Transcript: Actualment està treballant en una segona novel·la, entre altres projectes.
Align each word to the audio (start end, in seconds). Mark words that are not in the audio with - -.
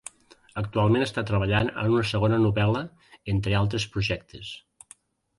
Actualment 0.59 1.03
està 1.07 1.23
treballant 1.31 1.67
en 1.81 1.91
una 1.97 2.07
segona 2.11 2.39
novel·la, 2.45 2.81
entre 3.35 3.53
altres 3.59 3.85
projectes. 3.97 4.51